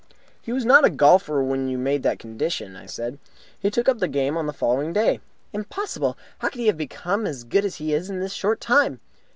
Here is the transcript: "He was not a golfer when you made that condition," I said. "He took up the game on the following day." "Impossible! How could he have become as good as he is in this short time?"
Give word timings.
"He 0.41 0.51
was 0.51 0.65
not 0.65 0.83
a 0.83 0.89
golfer 0.89 1.43
when 1.43 1.67
you 1.67 1.77
made 1.77 2.01
that 2.01 2.17
condition," 2.17 2.75
I 2.75 2.87
said. 2.87 3.19
"He 3.59 3.69
took 3.69 3.87
up 3.87 3.99
the 3.99 4.07
game 4.07 4.35
on 4.35 4.47
the 4.47 4.51
following 4.51 4.93
day." 4.93 5.19
"Impossible! 5.53 6.17
How 6.39 6.49
could 6.49 6.59
he 6.61 6.65
have 6.65 6.75
become 6.75 7.27
as 7.27 7.43
good 7.43 7.65
as 7.65 7.75
he 7.75 7.93
is 7.93 8.09
in 8.09 8.19
this 8.19 8.33
short 8.33 8.59
time?" 8.59 8.99